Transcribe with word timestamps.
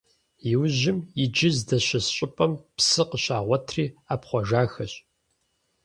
Иужьым, 0.51 0.99
иджы 1.23 1.49
здэщыс 1.57 2.05
щӏыпӏэм 2.15 2.53
псы 2.75 3.03
къыщагъуэтри 3.09 3.85
ӏэпхъуэжахэщ. 4.05 4.93